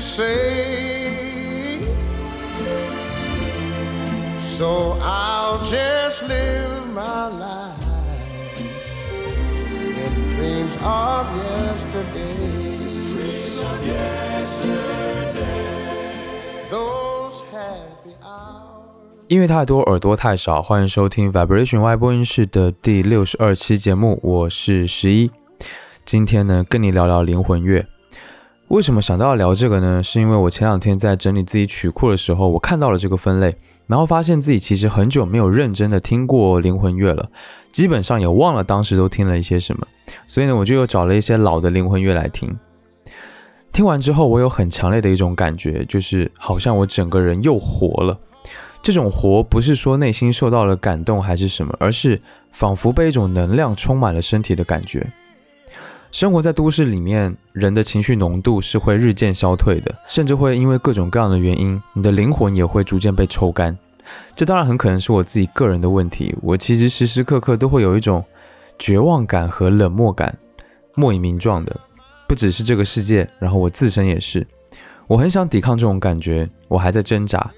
[0.00, 1.78] Say.
[4.56, 12.34] So I'll just live my life in dreams of yesterday.
[13.06, 15.36] Dreams of yesterday.
[16.70, 19.28] Those happy hours.
[19.28, 25.30] 音乐太多，耳朵太少，欢迎收听 Vibration Y 播音室的第六十二期节目，我是十一。
[26.04, 27.86] 今天呢，跟你聊聊灵魂乐。
[28.68, 30.02] 为什么想到要聊这个呢？
[30.02, 33.56] 是因为我前两天在整理自己曲库的时候，我看到了这个分类，
[33.86, 37.30] 然后发现自己其实很久没有认真的听过灵魂乐了，
[37.72, 39.86] 基本上也忘了当时都听了一些什么，
[40.26, 42.54] 所以呢，我就又找了一些老的灵魂乐来听。
[43.72, 48.18] 听完之后，我有很强烈的一种感觉，就是好像我整个人又活了。
[48.82, 52.20] 这种活不是说内心受到了感动还是什么，而是
[52.52, 55.06] 仿佛被一种能量充满了身体的感觉。
[56.10, 63.76] 生活在都市里面，人的情绪浓度是会日渐消退的，甚至会因为各种各样的原因，你的灵魂也会逐渐被抽干。
[64.34, 66.34] 这当然很可能是我自己个人的问题。
[66.40, 68.24] 我其实时时刻刻都会有一种
[68.78, 70.36] 绝望感和冷漠感，
[70.94, 71.76] 莫以名状的。
[72.26, 74.46] 不只是这个世界，然后我自身也是。
[75.06, 77.50] 我很想抵抗这种感觉，我还在挣扎。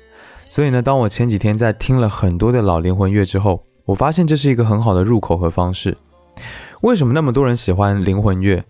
[0.49, 5.97] 所以呢，当我前几天在听了很多的老灵魂乐之后，我发现这是一个很好的入口和方式。
[6.81, 8.65] 为什么那么多人喜欢灵魂乐？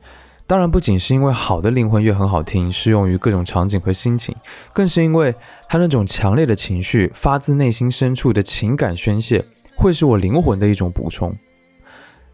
[0.45, 4.35] 当然不仅是因为好的灵魂乐很好听，适用于各种场景和心情，
[4.73, 5.33] 更是因为
[5.69, 9.45] 它那种强烈的情绪，发自内心深处的情感宣泄，
[9.77, 11.33] 会是我灵魂的一种补充。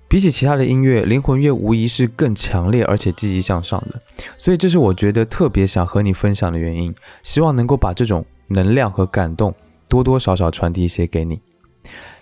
[0.09, 4.01] 比起其他的音乐，灵魂乐无疑是更强烈而且积极向上的，
[4.39, 9.53] 所以这是我觉得特别想和你分享的原因，希望能够把这种能量和感动
[9.89, 11.43] 多多少少传递一些给你。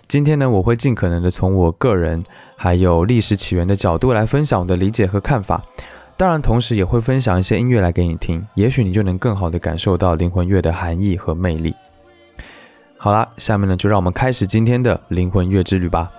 [0.07, 2.23] 今天呢，我会尽可能的从我个人
[2.55, 5.61] 还有历史起源的角度来分享我的理解和看法，
[6.15, 11.73] 当然同时也会分享一些音乐来给你听，也许你就能更好的感受到灵魂乐的含义和魅力。
[12.97, 16.11] 好啦，下面呢就让我们开始今天的灵魂乐之旅吧。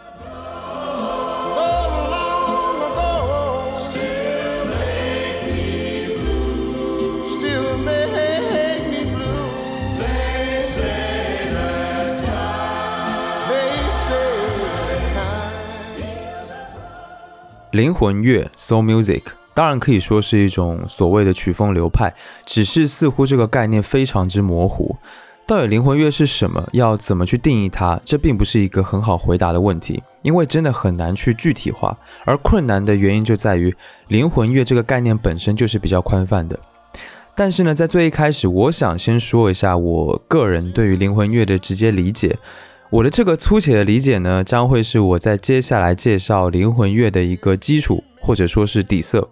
[17.72, 19.22] 灵魂乐 （Soul Music）
[19.53, 24.97] 当然可以说是一种所谓的曲风流派，只是似乎这个概念非常之模糊。
[25.47, 26.69] 到底灵魂乐是什么？
[26.72, 28.00] 要怎么去定义它？
[28.05, 31.97] 这并不是一个很好回答的问题，因为真的很难去具体化。
[32.25, 33.75] 而困难的原因就在于
[34.09, 36.59] 灵魂乐这个概念本身就是比较宽泛的。
[37.34, 42.38] 但是呢，在最一开始，我想先说一下我个人对于灵魂乐的直接理解。
[42.89, 49.29] 我的这个粗浅的理解呢，将会是我在接下来介绍灵魂乐的一个基础，或者说是底色。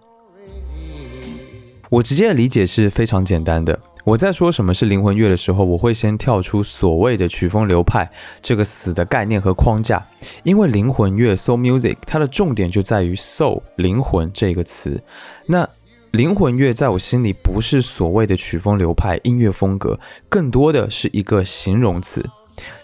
[1.89, 3.79] 我直接的理解是非常简单的。
[4.05, 8.11] 我在说什么是灵魂乐的时候，我会先跳出所谓的曲风流派
[8.43, 10.05] 这个死的概念和框架，
[10.43, 15.01] 因为灵魂乐 （soul music） 它的重点就在于 “soul” 灵魂这个词。
[15.47, 15.67] 那
[16.11, 19.99] 灵魂乐在我心里不是所谓的曲风流派音乐风格，
[20.29, 22.29] 更多的是一个形容词。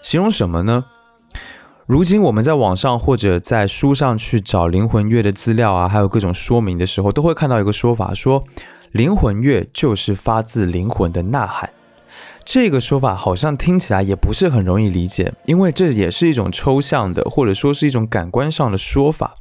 [0.01, 0.85] 形容什么呢？
[1.87, 8.43] 如今我们在网上或者在书上去找灵魂乐的资料啊，还有各种说明的时候，都会看到一个说法，说
[8.91, 11.69] 灵魂乐就是发自灵魂的呐喊。
[12.43, 19.35] 这个说法好像听起来也不是很容易理解，因为这也是一种抽象的，或者说是一种感官上的说法。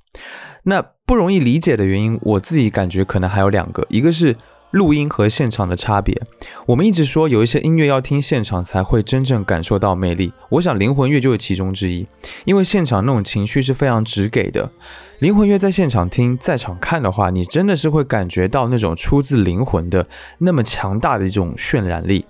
[0.65, 4.37] 那不容易理解的原因，我自己感觉可能还有两个，一个是
[4.71, 6.21] 录音和现场的差别。
[6.67, 12.07] 我们一直说有一些音乐要听现场才会真正感受到魅力，我想灵魂乐就是其中之一，
[12.45, 14.71] 因为现场那种情绪是非常直给的。
[15.19, 20.07] 灵魂乐在现场听，在场看的话，你真的是会感觉到那种出自灵魂的
[20.39, 22.25] 那么强大的一种渲染力。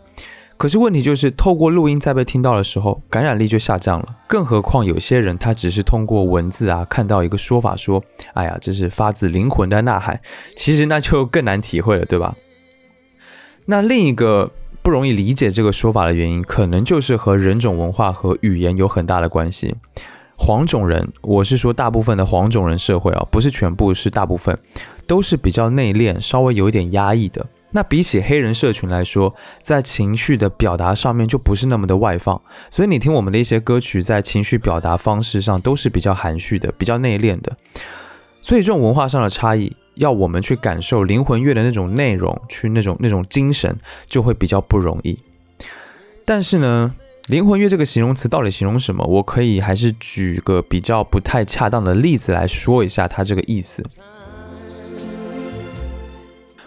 [0.60, 4.04] 可是问题就是，透过录音再被听到的时候，感染力就下降了。
[4.26, 8.04] 更何况有些人他只是通过文字啊看到一个说法说，
[8.34, 10.20] 哎呀，这是发自灵魂的呐喊，
[10.54, 12.36] 其实那就更难体会了，对吧？
[13.64, 14.50] 那另一个
[14.82, 19.74] 不容易理解这个说法的原因，可能就是和人种文化和语言有很大的关系。
[20.36, 24.58] 黄种人，我是说大部分的黄种人社会啊，不是全部，是大部分，
[25.06, 27.46] 都是比较内敛，稍微有一点压抑的。
[27.72, 32.40] 那比起黑人社群来说，在情绪的表达上面就不是那么的外放，
[32.70, 37.56] 所以你听我们的一些歌曲，在情绪表达方式上都是比较含蓄的，比较内敛的。
[38.40, 43.78] 所以这种文化上的差异，要我们去感受灵魂乐的那种内容，去那种那种精神，
[44.08, 45.18] 就会比较不容易。
[46.24, 46.90] 但是呢，
[47.28, 49.04] 灵魂乐这个形容词到底形容什么？
[49.04, 53.84] 我可以还是举个比较不太恰当的例子来说一下它这个意思。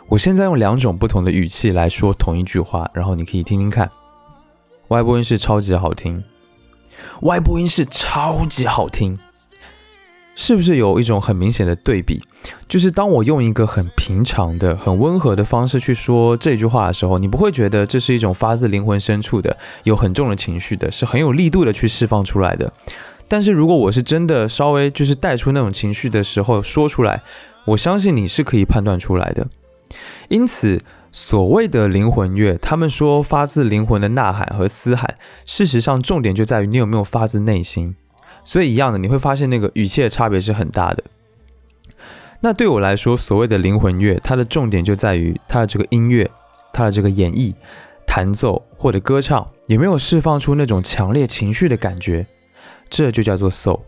[0.07, 3.89] 我现在用两种不同的语气来说同一句话，然后你可以听听看。
[4.89, 6.23] 外播音是超级好听，
[7.21, 9.17] 外播音是超级好听，
[10.35, 12.21] 是不是有一种很明显的对比？
[12.67, 22.71] 就是当我用一个很平常的、很温和的方式去说这句话的时候，你不会觉得这是一种发自灵魂深处的、有很重的情绪的，是很有力度的去释放出来的。
[23.27, 27.23] 但是如果我是真的稍微就是带出那种情绪的时候说出来，
[27.65, 29.47] 我相信你是可以判断出来的。
[30.29, 30.79] 因此，
[31.11, 37.95] 所谓的灵魂乐，他们说发自灵魂的呐喊和嘶喊，事实上重点就在于你有没有发自内心。
[38.43, 41.03] 所以一样的，你会发现那个语气的差别是很大的。
[42.41, 46.29] 那对我来说，所谓的灵魂乐，它的重点就在于它的这个音乐，
[46.73, 47.53] 它的这个演绎、
[48.05, 52.25] 弹奏或者歌唱，有没有释放出那种强烈情绪的感觉，
[52.89, 53.81] 这就叫做 soul。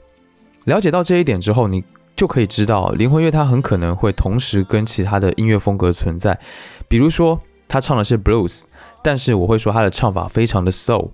[0.65, 1.83] 了解到这一点之后，你。
[2.15, 6.39] 就可以知道，灵魂乐它很可能会同时跟其他的音乐风格存在。
[6.88, 8.63] 比如说，他唱的是 blues，
[9.03, 11.09] 但是我会说他的唱法非常的 soul。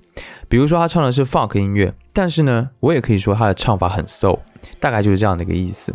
[0.48, 4.40] 比如说，他唱的是 funk 音乐，但是呢，我也可以说他的唱法很 soul。
[4.80, 5.94] 大概就是这样的一个意思。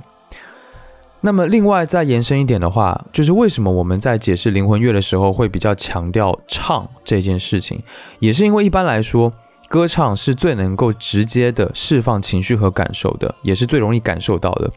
[1.20, 7.80] 那么，另外再延伸一点的话，就是为什么我们在解释灵魂乐的时候会比较强调唱这件事情，
[8.18, 9.32] 也是因为一般来说。
[9.68, 14.70] 歌唱是最能够直接的释放情绪和感受的，也是最容易感受到的，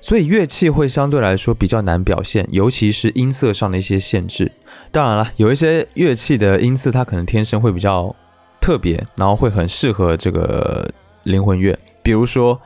[0.00, 4.52] 所以乐器会相对来说比较难表现，尤其是音色上的一些限制。
[4.92, 8.14] 当然了，有一些乐器的音色它可能天生会比较
[8.60, 10.90] 特别，然后会很适合这个
[11.22, 12.60] 灵魂乐，比如说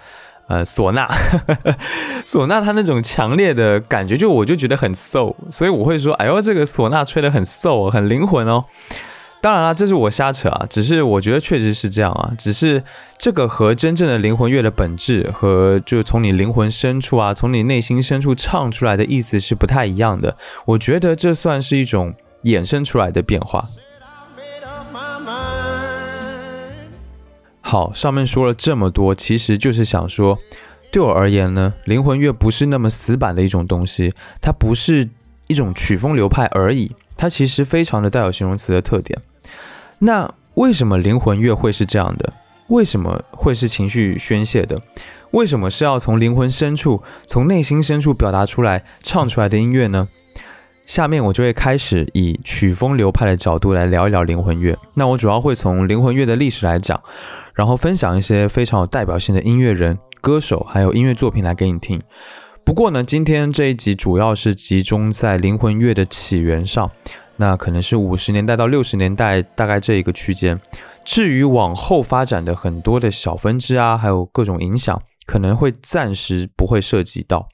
[0.49, 1.07] 呃唢呐，
[2.27, 8.65] 唢呐它那种强烈的感觉，就我就觉得很 soul，所以我会说，哎呦，这个唢呐吹得很 soul，很灵魂哦。
[9.43, 12.85] 当然了，这是我瞎扯啊，只是我觉得确实是这样啊，只是
[13.19, 20.37] 这个和真正的灵魂乐的本质和就是从你灵魂深处啊，从你内心深处唱出来的意思是不太一样的。
[20.65, 23.67] 我觉得这算是一种衍生出来的变化。
[27.61, 30.39] 好，上面说了这么多，其实就是想说，
[30.93, 35.09] 对我而言呢，灵魂乐不是那么死板的一种东西，它不是
[35.49, 39.19] 一种曲风流派而已，它其实非常的带有形容词的特点。
[40.05, 42.33] 那为什么灵魂乐会是这样的？
[42.67, 44.77] 为什么会是情绪宣泄的？
[45.31, 50.09] 为什么是要从灵魂深处、从内心深处表达出来、唱出来的音乐呢？
[50.85, 54.77] 下面我就会开始以曲风流派的角度来聊一聊灵魂乐。
[54.95, 57.01] 那我主要会从灵魂乐的历史来讲，
[57.55, 62.01] 然后分享一些非常有代表性的音乐人、歌手还有音乐作品来给你听。
[62.65, 66.91] 不过呢，今天这一集主要是集中在灵魂乐的起源上。
[67.37, 70.59] 那可能是五十年代到六十年代，大概这一个区间。
[71.05, 77.49] 至于往后发展的很多的小分支啊，还有各种影响，可能会暂时不会涉及到。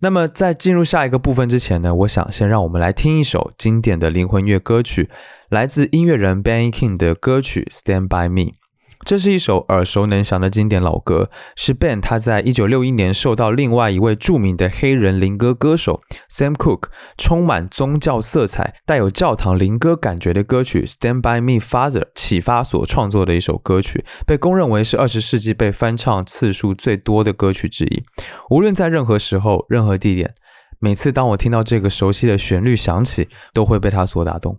[0.00, 5.08] 那么在进入下一个部分之前呢，我想先让我们来听一首经典的灵魂乐歌曲，
[5.48, 8.50] 来自音乐人 Benny King 的歌曲《Stand by Me》。
[9.04, 16.00] 这是一首耳熟能详的经典老歌，是 Ben 他在一九六一年受到另外一位著名的黑人灵歌歌手
[16.30, 28.02] Sam Cooke 充满宗教色彩、带有教堂灵歌感觉的歌曲《Stand by Me, Father》启发所创作的一首歌曲，被公认为是二十世纪被翻唱次数最多的歌曲之一。
[28.50, 30.32] 无论在任何时候、任何地点，
[30.80, 34.58] 每次当我听到这个熟悉的旋律响起，都会被它所打动。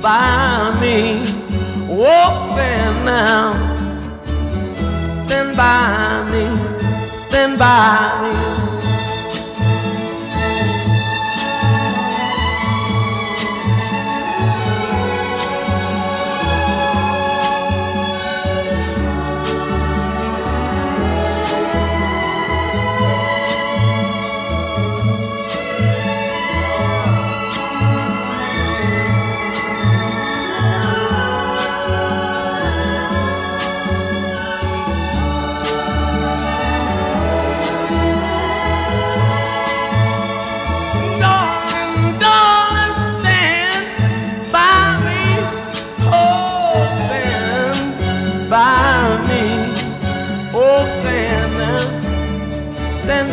[0.00, 1.22] by me.
[1.90, 3.54] Oh, stand now.
[5.04, 7.08] Stand by me.
[7.08, 8.57] Stand by me.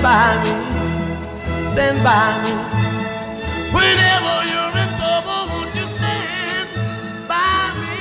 [0.05, 0.53] By me.
[1.59, 2.53] Stand by me.
[3.73, 6.69] Whenever you're in trouble, won't you stand
[7.27, 7.97] by me?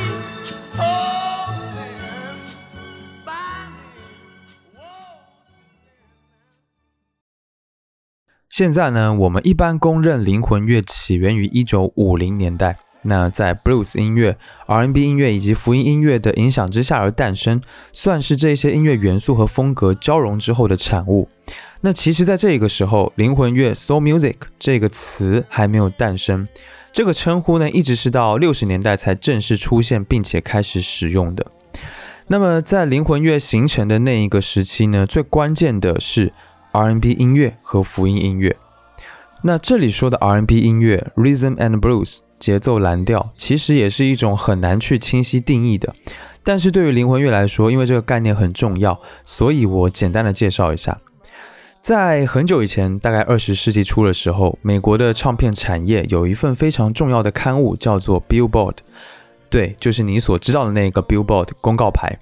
[0.77, 2.45] Oh, stand
[3.25, 3.89] by me.
[4.77, 5.17] Whoa.
[8.51, 12.77] 现在呢，我们一般公认灵魂乐起源于一九五零年代。
[13.05, 17.61] 那在 blues 音乐、R&B 音乐以及福音音乐的影响之下而诞生，
[17.93, 21.29] 算是这些音乐元素和风格交融之后的产物。
[21.83, 26.49] 那其实，在这个时候，灵魂乐 （soul music） 这个词还没有诞生，
[26.91, 31.47] 这个称呼呢，一直是到六十年代才正式出现，并且开始使用的。
[32.29, 36.33] 那么，在灵魂乐形成的那一个时期呢，最关键的是
[36.73, 38.57] R&B 音乐和福音音乐。
[39.43, 45.95] 那这里说的 R&B 音乐 （Rhythm and Blues） 节奏蓝调，其实也是一种很难去清晰定义的。
[46.43, 50.99] 但是对于灵魂乐来说，因为这个概念很重要，所以我简单的介绍一下。
[51.81, 58.77] 在很久以前，大概二十世纪初的时候，美国的唱片产业有一份非常重要的刊物，叫做 Billboard。
[59.49, 62.19] 对，就是你所知道的那个 Billboard 公告牌。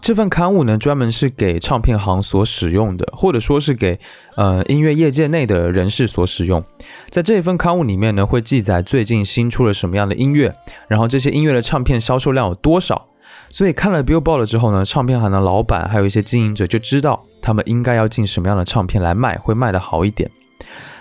[0.00, 3.98] 这份刊物呢，专门是给唱片行所使用的，或者说是给
[4.36, 6.64] 呃音乐业界内的人士所使用。
[7.10, 10.54] 在这一份刊物里面呢，会记载最近新出了什么样的音乐，
[10.88, 13.08] 然后这些音乐的唱片销售量有多少。
[13.50, 20.30] 所以看了 Billboard 之后呢，唱片行的老板还有一些经营者就知道他们应该要进什么样的唱片来卖，会卖得好一点。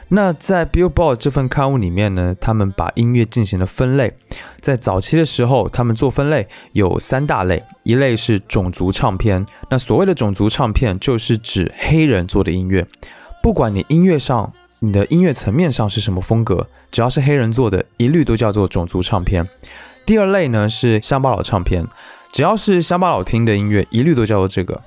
[0.10, 4.14] 那在 Billboard 这份刊物里面呢，他们把音乐进行了分类。
[4.62, 9.46] 在早期的时候，他们做分类有三大类，一类是种族唱片。
[9.70, 12.88] 那所谓的种族唱片，就是指黑人做的音乐，
[13.44, 19.46] 不管你音乐上、你的音乐层面上是什么风格，只要是黑人做的，一律都叫做种族唱片。
[20.06, 21.86] 第二类呢是乡巴佬唱片，
[22.32, 24.82] 只要是乡巴佬听的音乐，一律都叫做这个。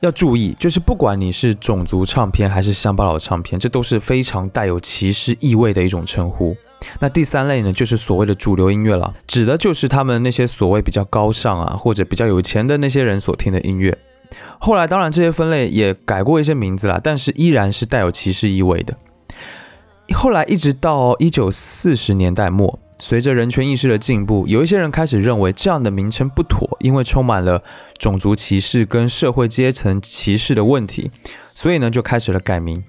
[0.00, 6.56] 要注意，就是不管你是种族唱片还是乡巴佬唱片，这都是非常带有歧视意味的一种称呼。
[7.00, 13.98] 那第三类呢，就是所谓的主流音乐了，指的就是他们那些所谓比较高尚啊，或者比较有钱的那些人所听的音乐。
[14.60, 18.96] 后来当然这些分类也改过一些名字啦，但是依然是带有歧视意味的。
[20.14, 22.78] 后来一直到一九四十年代末。
[23.00, 27.62] 随着人权意识的进步，有一些人开始认为这样的名称不妥，因为充满了
[27.96, 31.10] 种族歧视跟社会阶层歧视的问题，
[31.54, 32.82] 所以呢就开始了改名。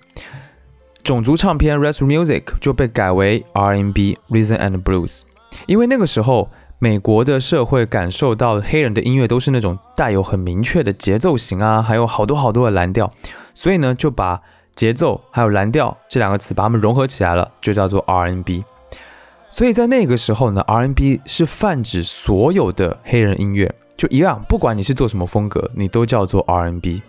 [1.03, 5.21] 种族唱片 （Race Music） 就被改为 R&B（Rhythm and Blues），
[5.65, 6.49] 因为那个时候
[6.79, 13.11] 美国的社会感受到黑人的音乐都是那种带有很明确的节奏型啊，还有好多好多的蓝调，
[13.53, 14.41] 所以呢就把
[14.75, 18.63] 节奏还有蓝调这两个词把它们融合起来了，就叫做 R&B。
[19.49, 27.01] 所以在那个时候呢，R&B 是泛指所有的黑人音乐，就一样，不管你是做什么风格，你都叫做 R&B。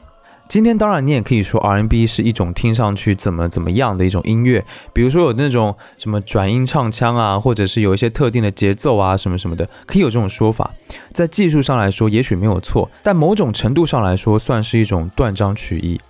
[0.49, 10.69] 今天当然你也可以说 R&B 是一种听上去怎么怎么样的一种音乐，比如说有那种什么转音唱腔啊，或者是有一些特定的节奏啊什么什么的，可以有这种说法。
[11.13, 16.01] 在技术上来说，也许没有错，但某种程度上来说，算是一种断章取义。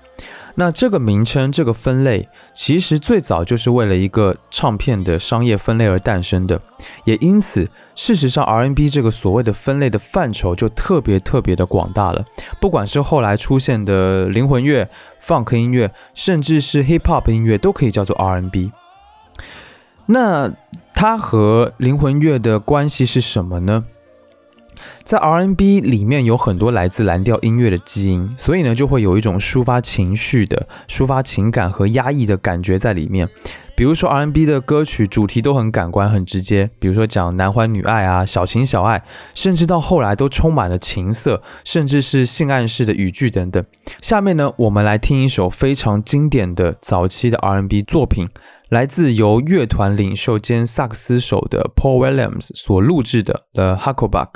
[0.56, 6.60] 那这个名称、这个分类，其实最早就是为了一个唱片的商业分类而诞生的，
[7.04, 7.64] 也因此，
[7.94, 12.24] 事实上，R&B 这个所谓的分类的范畴就特别特别的广大了。
[12.60, 14.88] 不管是后来出现的灵魂乐、
[15.22, 18.72] Funk 音乐，甚至是 Hip Hop 音乐，都可以叫做 R&B。
[20.06, 20.52] 那
[20.92, 23.84] 它和灵魂乐的关系是什么呢？
[25.04, 33.28] 在 R&B 里面有很多来自蓝调音乐的基因，所以呢就会有一种抒发情绪的、抒发情感和压抑的感觉在里面。
[33.76, 43.64] 比如说 R&B 的歌曲主题都很感官、很直接，比如说讲男欢女爱啊、小情小爱，甚至到后来都充满了情色，甚至是性暗示的语句等等。
[44.02, 48.28] 下面呢，我们来听一首非常经典的早期的 R&B 作品，
[48.68, 54.26] 来自由乐团领袖兼萨克斯手的 Paul Williams 所录制的《The Huckleback》。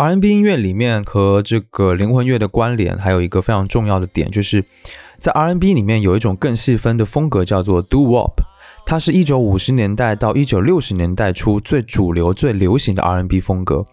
[0.00, 4.64] R&B 音乐里面和这个灵魂乐的关联，还有一个非常重要的点，就是
[5.18, 8.32] 在 R&B 里面有一种更细分的风格，叫做 Do Wop。
[8.86, 13.84] 它是一九五十年代到一九六十年代初最主流、最流行的 R&B 风格。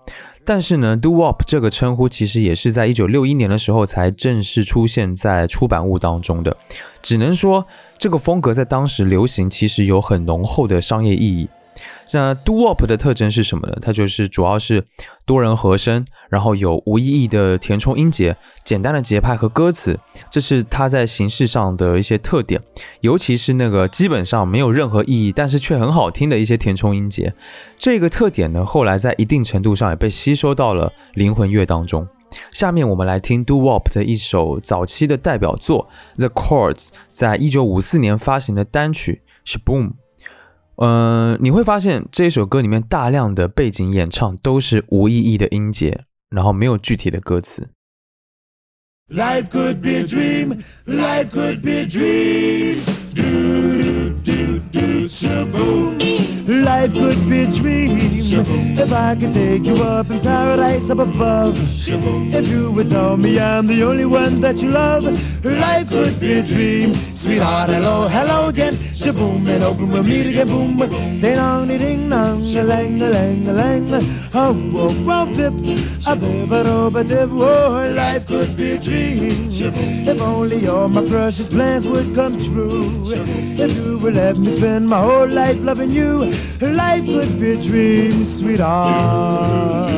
[0.45, 6.55] 但是呢，Do Wop 这个称呼其实也是在一九六一年的时候才正式出现在出版物当中的。
[7.01, 7.65] 只能说，
[7.97, 11.49] 这个风格在当时流行，其实有很浓厚的商业意义。
[12.13, 13.77] 那 Do Wop 的特征是什么呢？
[13.81, 14.85] 它就是主要是
[15.25, 22.61] 多人和声，然后有无意义的填充音节、简单的节拍和歌词，这是它在形式上的一些特点。
[23.01, 27.33] 尤其是那个基本上没有任何意义，但是却很好听的一些填充音节，
[27.77, 32.07] 这个特点呢，后来在一定程度上也被吸收到了灵魂乐当中。
[32.51, 35.87] 下面我们来听 Do Wop 的一首早期的代表作
[36.17, 39.91] The Chords，在一九五四年发行的单曲 ShBoom。
[40.77, 47.69] 嗯，你会发现这首歌里面大量的背景演唱都是无意义的音节，然后没有具体的歌词。
[49.09, 52.77] Life could be a dream, life could be a dream.
[53.15, 53.23] Do
[53.81, 56.36] do do do shaboom.
[56.47, 57.97] Life could be a dream.
[58.77, 61.55] If I could take you up in paradise up above.
[61.57, 65.03] If you would tell me I'm the only one that you love,
[65.43, 66.93] life could be a dream.
[66.93, 68.73] Sweetheart, hello, hello again.
[68.73, 70.47] Shaboom and open, we'll meet again.
[70.47, 73.87] Boom, ding dong, ding dong, a lang, a lang, a lang.
[74.33, 75.53] Oh, oh, oh, bip,
[76.07, 77.29] a bip, a do, a dip.
[77.31, 79.49] Oh, life could be a dream.
[79.51, 83.03] If only all my precious plans would come true.
[83.05, 86.31] If you would let me spend my whole life loving you,
[86.61, 89.91] life could be a dream, sweetheart.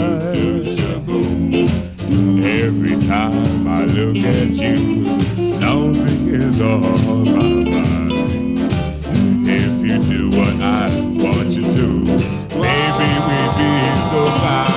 [2.41, 5.05] Every time I look at you,
[5.43, 6.81] something is on
[7.25, 8.59] my mind.
[9.47, 10.89] If you do what I
[11.23, 11.87] want you to,
[12.57, 13.71] maybe we'd be
[14.09, 14.68] so fine.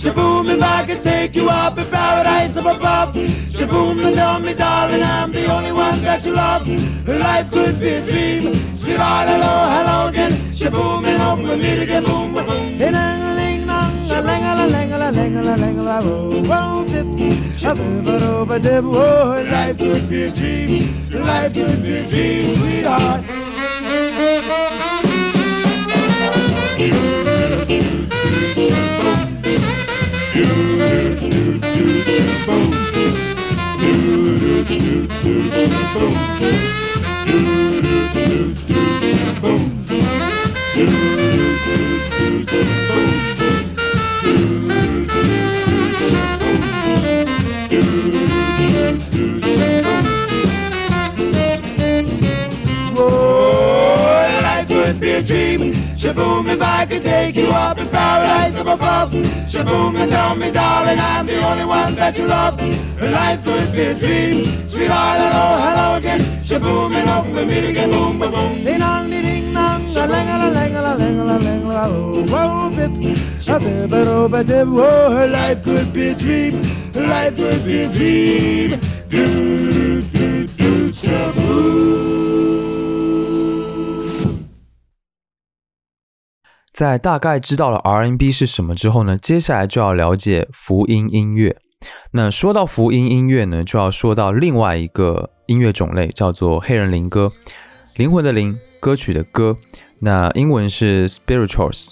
[0.00, 3.14] Shaboom, if I could take you up in paradise up above.
[3.14, 6.66] Shaboom, and tell me, darling, I'm the only one that you love.
[7.06, 8.54] Life could be a dream.
[8.74, 10.30] Sweetheart, hello, hello again.
[10.56, 12.04] Shaboom, and hope we'll meet again.
[12.04, 12.78] Boom, boom.
[16.02, 18.46] Oh, oh.
[18.96, 20.88] Oh, life could be a dream.
[21.12, 23.39] Life could be a dream, sweetheart.
[59.10, 59.24] Above.
[59.46, 62.60] Shaboom, and tell me, darling, I'm the only one that you love.
[63.00, 64.44] Life could be a dream.
[64.66, 66.20] Sweetheart, hello, hello again.
[66.42, 67.90] Shaboom, and hope we meet again.
[67.90, 68.64] Boom, boom, boom.
[68.64, 69.86] Ding dong, ding ding dong.
[74.82, 76.62] Oh, life could be a dream.
[76.94, 78.80] Life could be a dream.
[79.08, 81.89] Do, do, do, shaboom.
[86.80, 91.54] 在大概知道了 R N B 是什么之后呢，接下来就要了解福音音乐。
[92.12, 97.30] 那说到福音音乐呢，就要说到另外一个音乐种类，叫做黑人灵歌，
[97.96, 99.58] 灵魂的灵，歌曲的歌。
[99.98, 101.88] 那英文是 spirituals。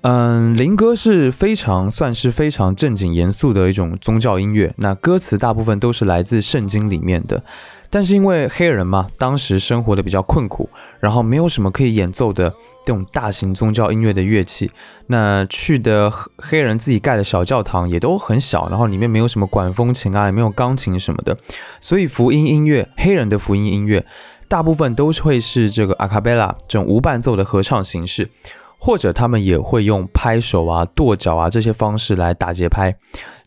[0.00, 4.74] 嗯，灵歌是非常算是非常正经严肃的一种宗教音乐。
[4.76, 7.44] 那歌词大部分都是来自圣经里面的。
[7.92, 10.66] 但是因为黑人嘛，当时生活的比较困苦，
[10.98, 12.48] 然后没有什么可以演奏的
[12.86, 14.70] 这种大型宗教音乐的乐器，
[15.08, 21.36] 那去的黑人自己盖的小教堂也都很小，然后里面没有什么管风琴啊，也没有钢琴什么的，
[21.80, 24.06] 所以福音音乐，黑人的福音音乐，
[24.48, 28.30] 大部分都会是这个阿卡贝拉这种无伴奏的合唱形式，
[28.78, 32.96] 或者他们也会用拍手啊、跺脚啊这些方式来打节拍。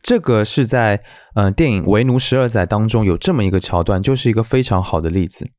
[0.05, 1.01] 这个是在
[1.33, 5.49] 呃电影《为奴十二载》当中有这么一个桥段，就是一个非常好的例子。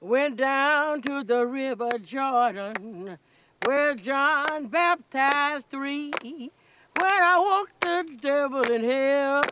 [0.00, 3.18] Went down to the river Jordan,
[3.60, 6.10] where John baptized three.
[6.20, 9.44] When I walked the devil in hell,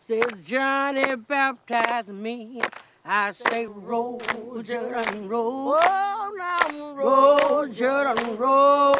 [0.00, 2.60] says Johnny baptized me.
[3.04, 4.18] I say, roll,
[4.64, 5.76] Jordan, roll.
[5.78, 8.96] Oh, now roll, Jordan, roll.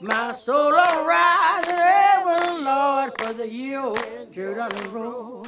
[0.00, 3.92] My soul arise in heaven, Lord, for the year
[4.30, 5.44] Jordan roll.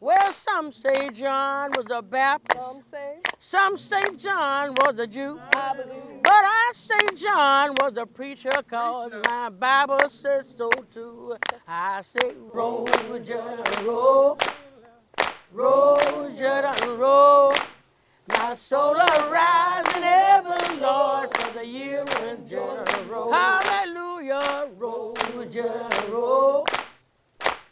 [0.00, 2.82] Well, some say John was a Baptist.
[3.38, 5.40] Some say John was a Jew.
[5.52, 11.36] But I say John was a preacher, cause my Bible says so too.
[11.68, 14.38] I say, roll, Jordan, roll.
[15.52, 17.52] Roll, Jordan, roll.
[18.28, 23.30] My soul arise in heaven, Lord, for the year when Jordan roll.
[23.32, 25.14] Hallelujah, roll,
[25.52, 26.66] Jordan, roll.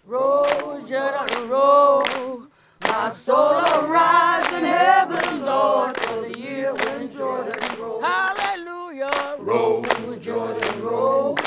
[0.05, 2.43] Roll, Jordan, roll.
[2.83, 8.03] My soul arise in heaven, Lord, for the year when Jordan roll.
[8.03, 9.83] Hallelujah, roll,
[10.21, 11.39] Jordan, roll.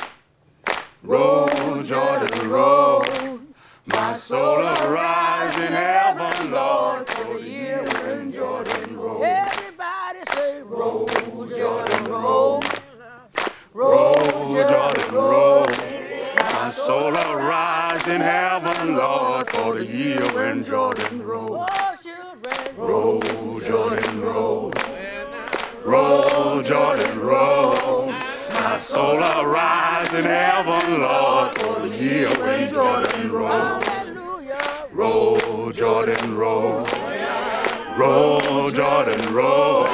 [1.03, 3.03] Roll, Jordan, roll.
[3.87, 9.23] My soul arise in heaven, Lord, for the year when Jordan roll.
[9.23, 12.63] Everybody say, roll, Jordan, roll.
[13.73, 14.15] Roll,
[14.55, 15.65] Jordan, roll.
[16.37, 21.65] My soul arise in heaven, Lord, for the year when Jordan roll.
[22.03, 24.73] Children, Roll, Jordan, roll.
[25.83, 28.07] Roll, Jordan, roll.
[28.51, 33.79] My soul arise in heaven, Lord, for the year when Jordan roll.
[33.81, 36.85] Hallelujah, Roll, Jordan, roll.
[37.97, 39.85] Roll, Jordan, roll.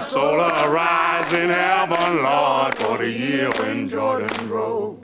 [0.00, 4.96] Soul arise in heaven, Lord, for the year when Jordan rose.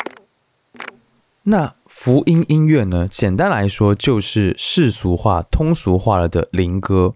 [1.44, 3.08] 那福音音乐呢？
[3.08, 7.14] 简单来说，就是世俗化、通俗化了的灵歌。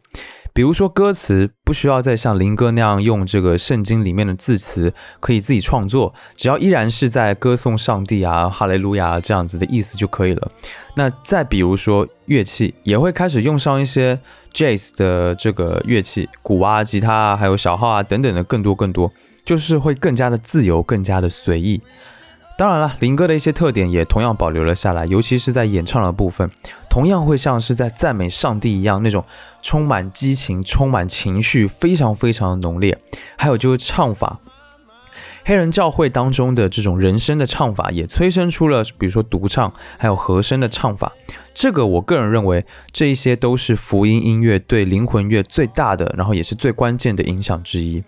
[0.52, 10.50] 比如说，歌词不需要再像灵歌那样用这个圣经里面的字词，可以自己创作，只要依然是在歌颂上帝啊、哈雷路亚这样子的意思就可以了。
[10.94, 14.18] 那再比如说，乐器也会开始用上一些
[14.56, 19.12] jazz 的这个乐器，鼓啊、吉他啊，还有小号啊等等的更多更多，
[19.44, 21.82] 就是会更加的自由，更加的随意。
[22.56, 26.50] 当然了，林哥的一些特点也同样保留了下来，尤其是在演唱的部分，
[26.88, 29.22] 同样会像是在赞美上帝一样，那种
[29.60, 32.98] 充满激情、充满情绪，非常非常的浓烈。
[33.36, 34.40] 还有就是唱法，
[35.48, 41.12] 黑人教会当中的这种人声的唱法，也催生出了比如说独唱，还有和声的唱法。
[41.54, 48.02] 这个我个人认为，这一些都是福音音乐对灵魂乐最大的，然后也是最关键的影响之一。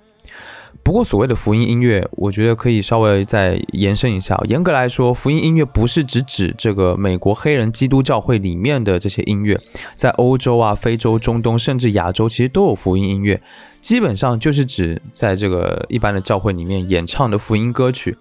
[0.83, 4.37] 不过，所谓的福音音乐，我觉得可以稍微再延伸一下。
[4.48, 9.61] 严格来说，福音音乐不是只指这个美国黑人基督教会里面的这些音乐，
[9.94, 13.40] 在欧洲啊、非洲、中东，甚至亚洲，其实都有福音音乐。
[13.80, 18.16] 基本上就是指在这个一般的教会里面演唱的福音歌曲。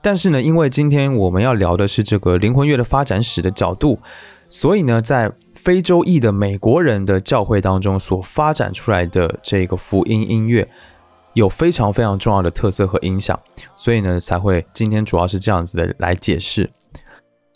[0.00, 3.98] 但是呢，因为今天我们要聊的是这个灵魂乐的发展史的角度，
[4.48, 10.68] 所以呢，在非洲裔的美国人的教会当中所发展出来的这个福音音乐。
[11.34, 13.38] 有非常非常重要的特色和影响，
[13.76, 16.68] 所以呢，才会今天主要是这样子的来解释。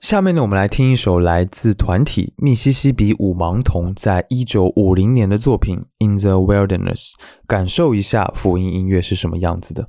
[0.02, 7.10] 下面呢，我们来听一首来自团体密西西比五盲童在一九五零年的作品《In the Wilderness》，
[7.46, 9.88] 感受一下福音音乐是什么样子的。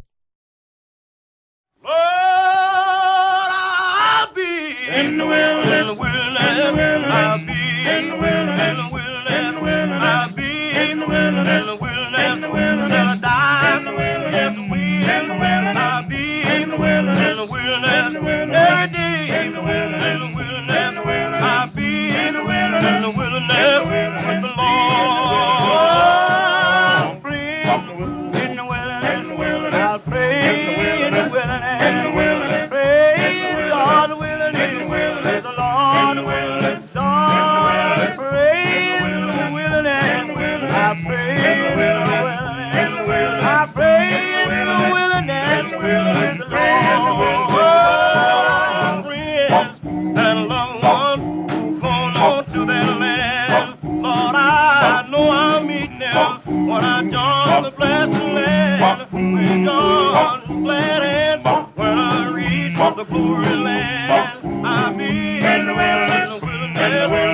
[63.10, 64.66] the land.
[64.66, 67.33] I'm in, in the wilderness, in the wilderness.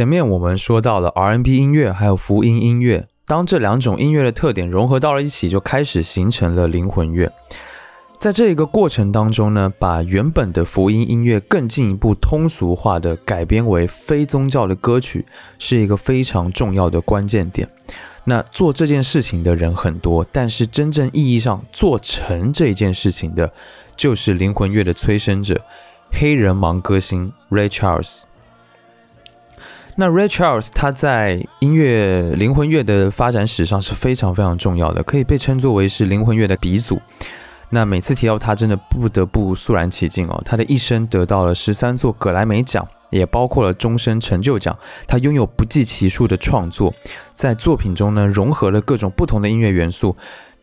[0.00, 3.06] 前面我们说到了 R&B 音乐，还有福音音乐。
[3.26, 7.30] 当这两种音乐的特点融合到了一起，就开始形成了灵魂乐。
[8.18, 15.26] 在这一个过程当中呢，把原本的福音音乐更进一步通俗化的改编为非宗教的歌曲，
[15.58, 17.68] 是一个非常重要的关键点。
[18.24, 23.52] 那做这件事情的人很多，但是真正意义上做成这件事情的，
[23.94, 25.60] 就是灵魂乐的催生者——
[26.10, 28.22] 黑人盲歌星 Ray Charles。
[29.96, 37.00] 那 Ray Charles 他在音乐灵魂乐的发展史上是非常非常重要的，可以被称作为是灵魂乐的鼻祖。
[37.72, 40.42] 那每次提到他，真的不得不肃然起敬哦。
[40.44, 44.76] 他的一生得到了十三座葛莱美奖，也包括了终身成就奖。
[45.06, 46.92] 他拥有不计其数的创作，
[47.32, 50.16] 在作品中呢，融合了各种不同的音乐元素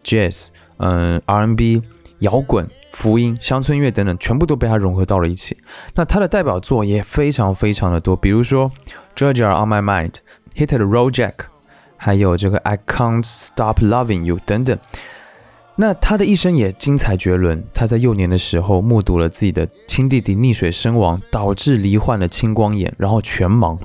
[0.04, 0.48] ，jazz，
[0.80, 1.82] 嗯，R&B，
[2.20, 5.58] 摇滚、福音、乡村乐等等，全部都被他融合到了一起。
[5.96, 8.70] 那他的代表作也非常非常的多，比如说
[9.16, 10.12] 《Georgia on My Mind》、
[10.56, 11.32] 《Hit the Road Jack》，
[11.96, 14.78] 还有这个《I Can't Stop Loving You》等等。
[15.80, 17.64] 那他的一生也精彩绝伦。
[17.72, 23.80] 他在幼年的时候目睹了自己的亲弟弟溺水身亡，导致罹患了青光眼，然后全盲。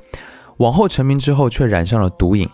[0.57, 2.49] 往后成名之后，却染上了毒瘾。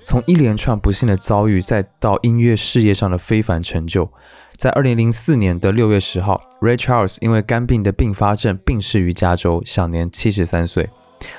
[0.00, 4.10] 从一连串不幸的遭遇，再到音乐事业上的非凡成就，
[4.58, 10.90] 在二零零四年的六月十号，Ray Charles 因为肝病的并发症病逝于加州，享年七十三岁。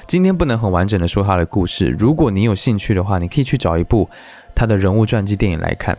[0.08, 4.10] 今天不能很完整的说他的故事，如果你有兴趣的话，你可以去找一部
[4.55, 5.97] 他的人物传记电影来看。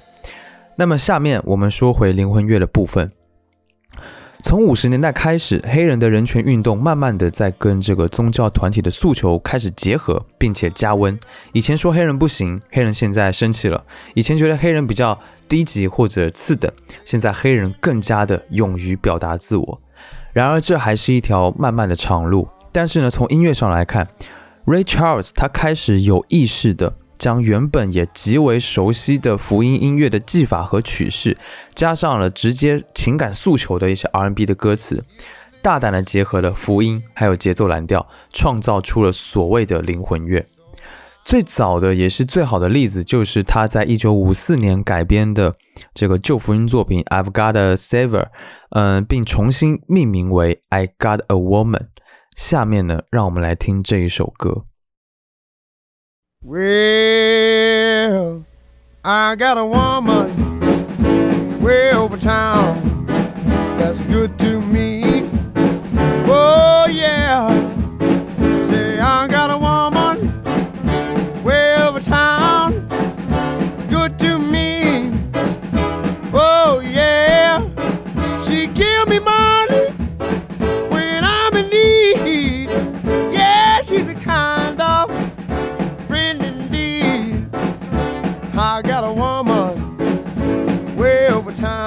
[0.77, 3.11] 那么下面我们说回灵魂乐的部分。
[4.43, 11.19] 从五十年代开始，黑人的人权运动慢慢的在跟这个宗教团体的诉求开始结合，并且加温。
[11.53, 16.71] 以前说黑人不行，黑人现在生气了；以前觉得黑人比较低级或者次等，
[17.05, 19.81] 现在黑人更加的勇于表达自我。
[20.33, 22.49] 然而这还是一条漫漫的长路。
[22.73, 24.09] 但是呢，从音乐上来看
[24.65, 26.95] ，Ray Charles 他开始有意识的。
[27.21, 31.37] 将原本也极为熟悉的福音音乐的技法和曲式，
[31.75, 35.05] 加上了直接情感诉求的一些 R&B 的歌词，
[35.61, 40.47] 大胆的结合了福音还有节奏蓝调，创造出了所谓的灵魂乐。
[41.23, 45.55] 最早的也是最好的例子，就是他在一九五四年改编的
[45.93, 48.25] 这个旧福音作品《I've Got a Saver》，
[48.71, 51.73] 嗯，并重新命名为《I Got a Woman》。
[52.35, 54.63] 下面呢，让我们来听这一首歌。
[56.43, 58.47] Well,
[59.05, 63.05] I got a woman way over town
[63.77, 64.90] that's good to me.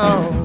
[0.02, 0.43] down.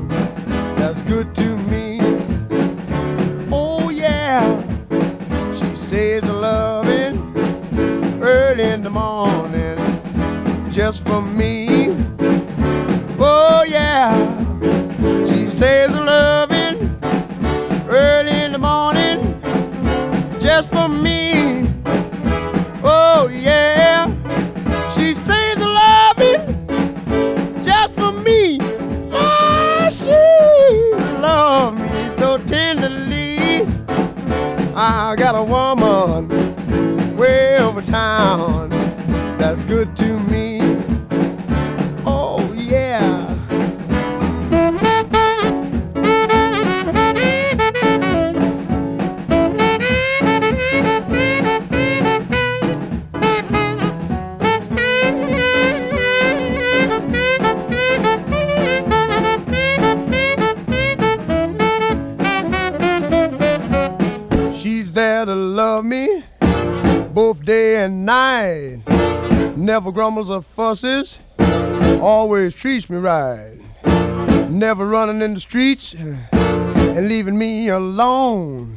[75.29, 78.74] In the streets eh, and leaving me alone.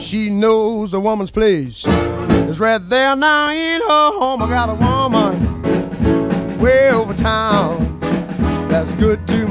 [0.00, 4.42] She knows a woman's place is right there now in her home.
[4.42, 8.00] I got a woman way over town
[8.68, 9.45] that's good to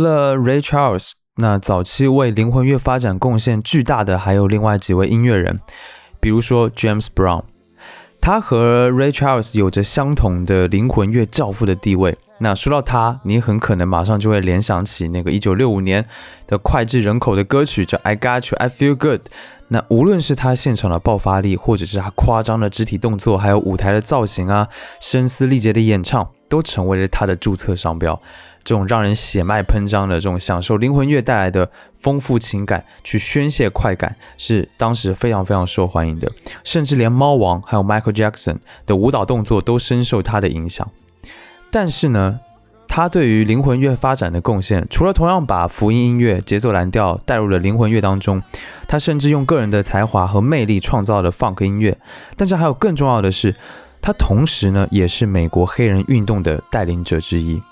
[0.00, 5.60] 了 Ray Charles，那早期为灵魂乐发展贡献巨大的还有另外几位音乐人，
[6.18, 7.42] 比如说 James Brown，
[8.20, 12.16] 他和 Ray Charles 有着相同的灵魂乐教父的地位。
[12.42, 16.06] 那说到他，你很可能马上就会联想起那个1965年
[16.46, 19.20] 的脍炙人口的歌曲叫《I Got You, I Feel Good》。
[19.68, 24.66] 那无论是他现场的爆发力，或者是他夸张的肢体动作，还有舞台的造型啊，
[25.00, 28.20] 声嘶力竭的演唱，都成为了他的注册商标。
[28.62, 36.30] 这种让人血脉喷张的这种享受灵魂乐带来的丰富情感，去宣泄快感，是当时非常非常受欢迎的。
[36.62, 40.88] 甚至连猫王还有 Michael Jackson 的舞蹈动作都深受他的影响。
[41.70, 42.40] 但是呢，
[42.88, 48.42] 他对于灵魂乐发展的贡献，除了同样把福音音乐、节奏蓝调带入了灵魂乐当中，
[48.88, 51.96] 他甚至用个人的才华和魅力创造了 funk 音乐。
[52.36, 53.54] 但是还有更重要的是，
[54.02, 57.62] 他同时呢，也是美国黑人运动的带领者之一。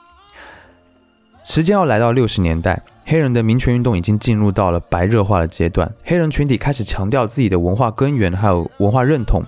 [1.48, 9.42] 时间要来到六十年代，黑人的民权运动已经进入到了白热化的阶段，黑人群体开始强调自己的文化根源，还有文化认同。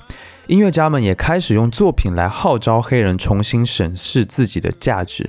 [0.46, 5.28] 音乐家们也开始用作品来号召黑人重新审视自己的价值。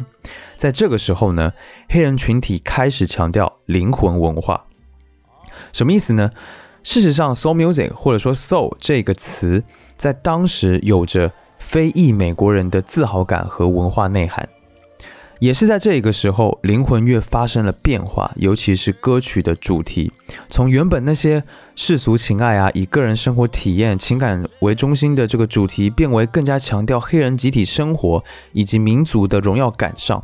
[0.55, 1.51] 在这个时候呢，
[1.89, 4.63] 黑人群体开始强调灵魂文化，
[5.73, 6.31] 什么意思呢？
[6.83, 9.61] 事实上，soul music 或者说 soul 这个词，
[9.97, 14.47] 在当时有着非裔美国人的自豪感和文化内涵。
[15.41, 20.11] 也是在这个时候，灵魂乐发生了变化，尤其是歌曲的主题，
[20.47, 28.23] 从原本那些世俗情爱啊，以个人生活体验、情感为中心的这个主题，变为更加强调黑人集体生活
[28.53, 30.23] 以及民族的荣耀感上。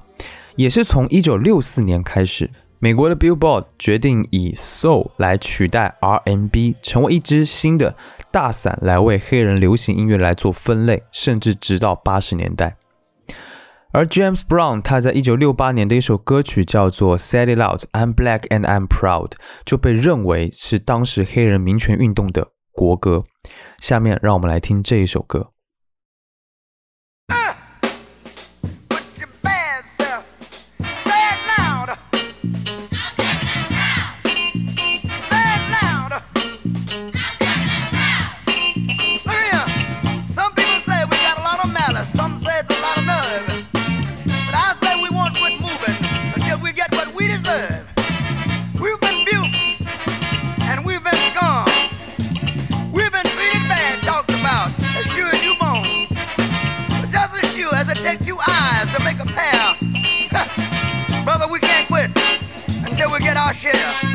[0.56, 7.96] 也是从一九六四年开始，美国的 Billboard 决定以 Soul 来取代 R&B，成为一支新的
[8.32, 12.76] 大伞，来为黑人流行音乐来做分类，甚至直到八十年代。
[13.92, 19.32] 而 James Brown 他在一九六八年的一首歌曲叫做《Say It Out》，I'm Black and I'm Proud，
[19.66, 23.24] 就被认为是当时黑人民权运动的国歌。
[23.80, 25.52] 下面让我们来听这一首歌。
[58.88, 59.76] Eyes to make a pair.
[61.24, 62.12] Brother, we can't quit
[62.86, 64.07] until we get our share.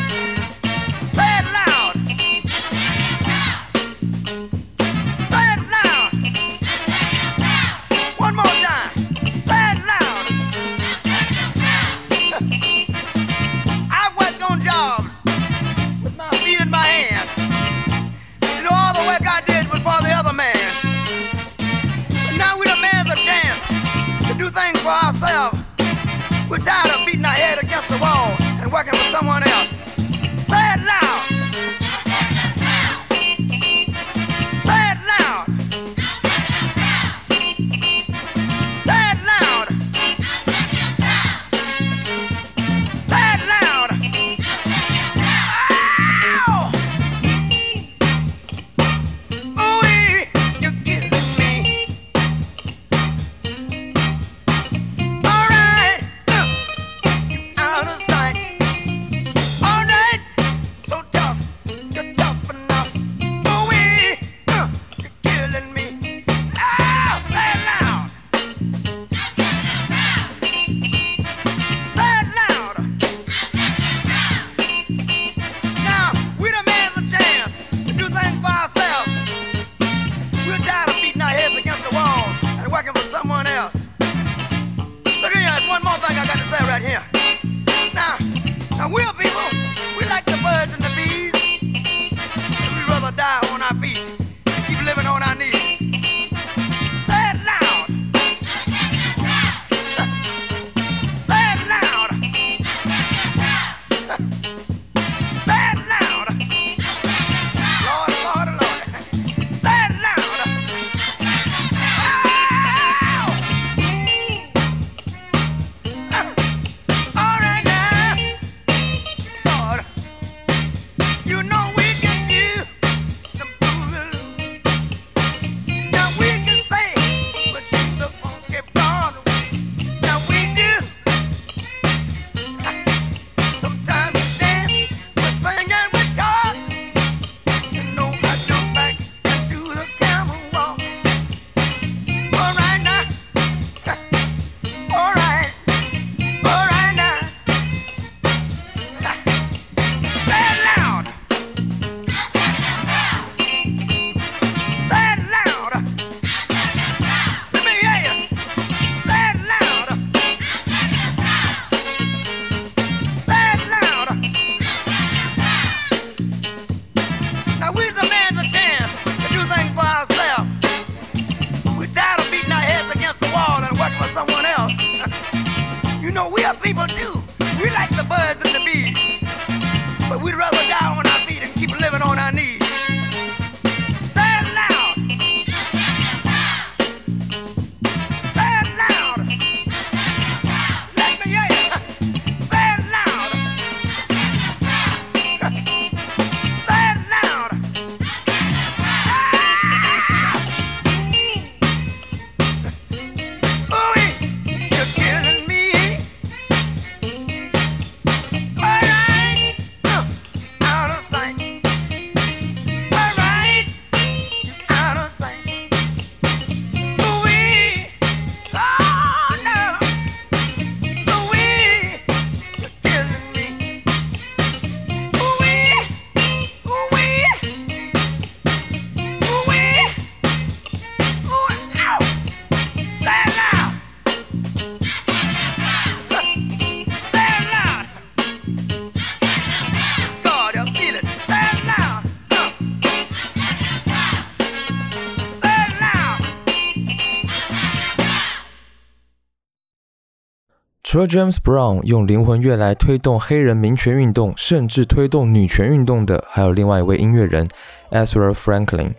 [251.03, 257.46] 了 James Brown 用灵魂乐来推动黑人民权运动，甚至推动女权运动的，还有另外一位音乐人
[257.90, 258.92] Ezra Franklin。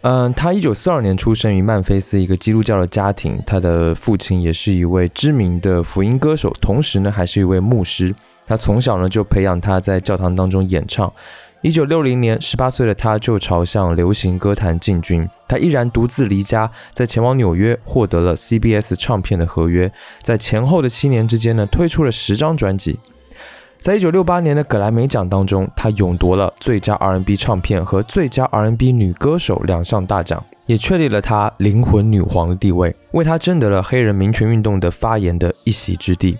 [0.00, 8.14] 嗯，他一九四二年出生于曼菲斯一个基督教的家庭，他的父亲也是一位知名的福音歌手，同时呢还是一位牧师。
[8.46, 11.12] 他从小呢就培养他在教堂当中演唱。
[11.60, 15.28] 一九六零年，十八岁的他就朝向流行歌坛进军。
[15.48, 19.90] 他毅然独自离家，在前往纽约，获得了 CBS 唱片的合约。
[20.22, 23.00] 在前后的七年之间呢，推出了十张专辑。
[23.80, 36.36] 在一九六八年的格莱美奖当中，他勇夺了最佳 R&B 唱片和最佳 R&B 女歌手两项大奖，也确立了她灵魂女皇的地位，为她争得了黑人民权运动的发言的一席之地。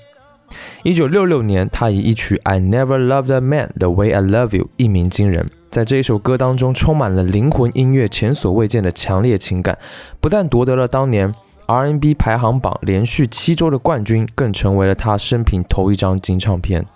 [0.82, 5.46] 一九六六年，他以一曲《I Never Loved a Man the Way I Love You》一鸣惊人。
[5.70, 9.76] 在这一首歌当中，充满了灵魂音乐前所未见的强烈情感，
[10.20, 11.32] 不但夺得了当年
[11.66, 16.86] R&B 排行榜连续七周的冠军，更成为了他生平头一张金唱片。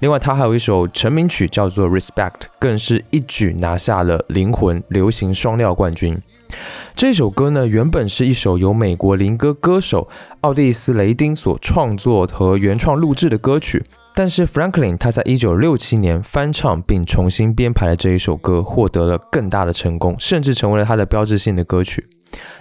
[0.00, 6.14] 另外，他还有一首成名曲叫做《Respect》，更是一举拿下了灵魂流行双料冠军。
[6.94, 10.08] 这首歌呢，原本是一首由美国灵歌歌手
[10.42, 13.82] 奥蒂斯·雷丁所创作和原创录制的歌曲，
[14.14, 22.06] 但是 Franklin 他在一九六七年翻唱并重新编排了这一首歌，获得了更大的成功，甚至成为了他的标志性的歌曲。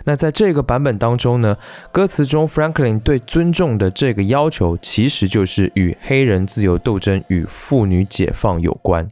[0.03, 1.55] 那在这个版本当中呢，
[1.91, 9.07] 歌词中 Franklin 对尊重的这个要求，其实就是与黑人自由斗争与妇女解放有关。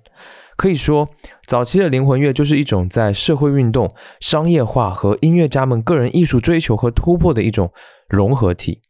[0.60, 1.07] 可以说，
[1.47, 3.89] 早期的灵魂乐就是一种在社会运动、
[4.20, 7.72] 商业化和音乐家们个人艺术追求和突破的一种
[8.10, 8.82] 融合体。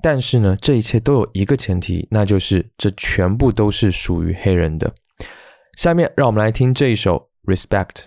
[0.00, 4.94] 但是呢，这一切都有一个前提，那就是这全部都是属于黑人的。
[5.76, 8.04] 下面让我们来听这一首《Respect》。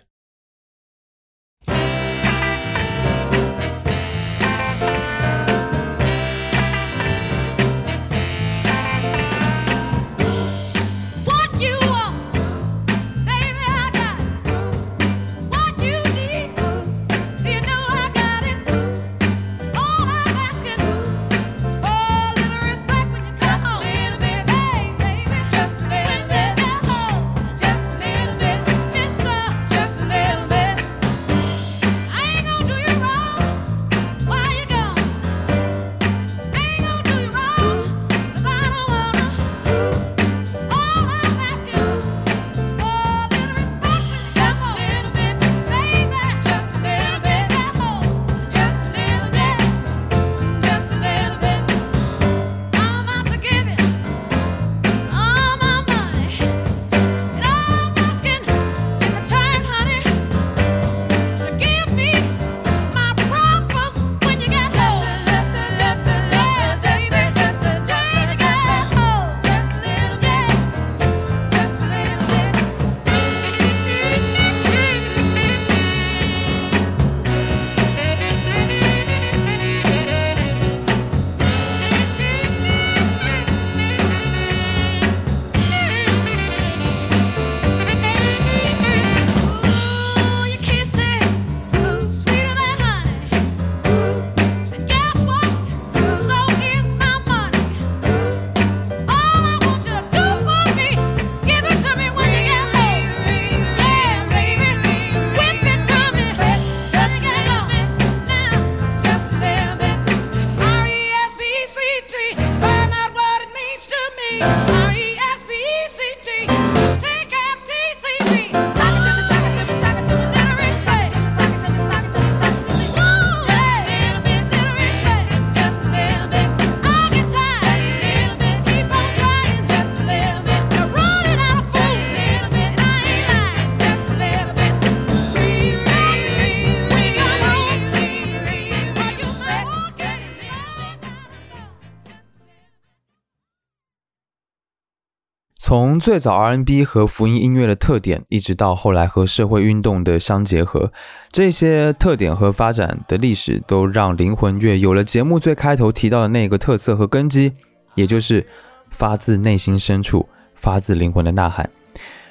[145.72, 150.92] 从最早 R N B 和福音音乐的特点，一直到后来和社会运动的相结合，
[151.32, 157.54] 这些特点和发展的历史，都让灵魂乐有了节目最开头提到的那个特色和根基，
[157.96, 158.46] 也就是
[158.90, 161.70] 发自内心深处、发自灵魂的呐喊。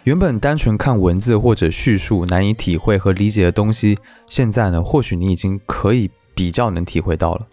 [0.05, 7.47] 原本单纯看文字或者叙述难以体会和理解的东西，现在呢，或许你已经可以比较能体会到了。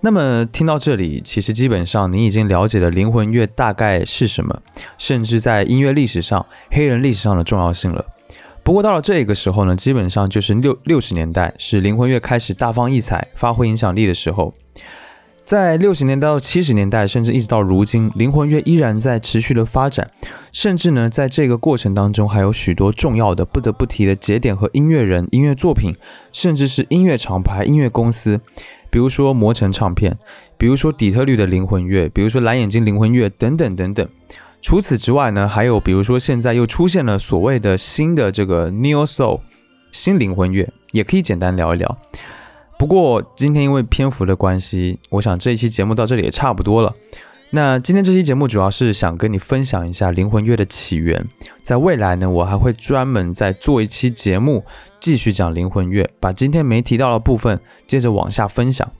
[0.00, 4.62] 那么听到这里，其实基本上你已经了解了灵魂乐大概是什么，
[4.96, 8.04] 甚至在音乐历史上、黑人历史上的重要性了。
[8.62, 14.54] 不过到了这个时候呢，基本上就是六六十年代，是灵魂乐开始大放异彩、发挥影响力的时候。
[15.44, 20.10] 在六十年代到七十年代，甚至一直到如今，灵魂乐依然在持续的发展，
[20.52, 25.96] 甚至呢，在这个过程当中，还有许多重要的不得不提的节点和音乐人、音乐作品，
[26.32, 28.38] 甚至是音乐厂牌、音乐公司。
[28.90, 30.16] 比如说磨成唱片，
[30.56, 34.08] 比如说底特律的灵魂乐，比如说蓝眼睛灵魂乐等等等等。
[34.60, 39.40] 除此之外呢，还有比如说现在又出现了所谓的新的这个 Neo Soul
[39.92, 41.96] 新灵魂乐，也可以简单聊一聊。
[42.78, 46.94] 不过今天因为篇幅的关系，我想这一期节目到这里也差不多了。
[47.50, 51.26] 那今天这期节目主要是想跟你分享一下灵魂乐的起源。
[51.62, 54.64] 在未来呢，我还会专门再做一期节目。
[55.00, 58.90] 继续讲灵魂乐，把今天没提到的部分接着往下分享。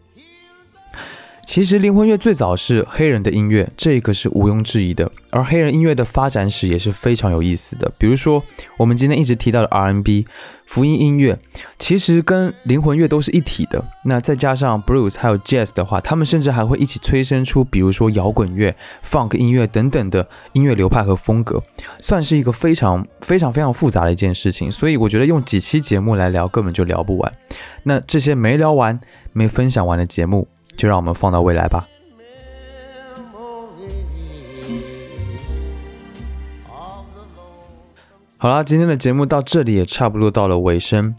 [1.48, 5.10] 其实灵魂乐最早是黑人的音乐，这个是毋庸置疑的。
[5.30, 7.90] 而黑人音乐的发展史也是非常有意思的。
[7.96, 8.42] 比如说，
[8.76, 10.26] 我们今天一直提到的 R&B、
[10.66, 11.38] 福音音乐，
[11.78, 13.82] 其实跟灵魂乐都是一体的。
[14.04, 21.62] 那再加上 Blues 还有 Jazz 的话，他们甚至还会一起催生出，比如说摇滚乐、Funk 音乐等等的音乐流派和风格，
[21.98, 24.70] 算是一个非常非常非常复杂的一件事情。
[24.70, 27.32] 所以我觉得用几期节目来聊根本就聊不完。
[27.84, 29.00] 那这些没聊完、
[29.32, 30.46] 没分享完的节目。
[30.78, 31.86] 就让我们放到未来吧。
[38.38, 41.16] 好啦，今天的节目到这里也差不多到了尾声。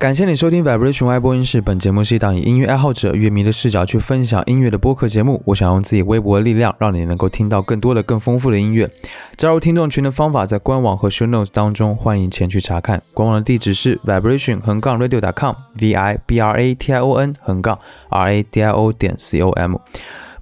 [0.00, 1.60] 感谢你收听 Vibration Y 播音室。
[1.60, 5.42] 本节目是一档以音乐爱好者、乐迷的视角去分享音乐的播客节目。
[5.44, 8.90] 我想用自己微薄的力量，让你能够听到更多的、更丰富的音乐。
[9.36, 13.02] 加入听众群的方法在官网和 Show Notes 当中，欢迎前去查看。
[13.12, 17.78] 官网的地址是 vibration 横杠 radio.com，v i b r a t i o n 横杠
[18.08, 19.76] r a d i o 点 c o m。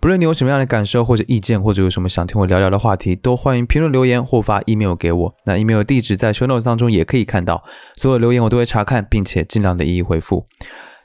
[0.01, 5.35] 不论你有什么样的感受或者意见，或者有什么想听我聊聊的话题，都欢迎评论留言或发 email 给我。
[5.45, 7.65] 那 email 地址在 show notes 当中也可以看到。
[7.97, 10.47] 所有留言我都会查看，并且尽量的一一回复。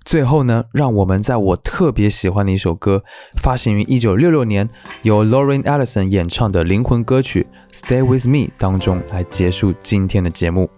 [0.06, 3.04] 最后呢，让我们在我特别喜欢的一首歌，
[3.42, 4.70] 发行于一九六六年，
[5.02, 10.70] 由 Lauren Ellison 演唱的灵魂歌曲《Stay with Me》当中来结束今天的节目。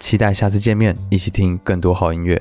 [0.00, 2.40] 期待下次见面，一起听更多好音乐。